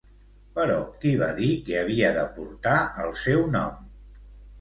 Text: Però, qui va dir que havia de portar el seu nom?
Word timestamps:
Però, 0.53 0.77
qui 1.01 1.11
va 1.23 1.27
dir 1.39 1.49
que 1.67 1.75
havia 1.81 2.09
de 2.15 2.23
portar 2.39 2.73
el 3.05 3.13
seu 3.25 3.45
nom? 3.57 3.77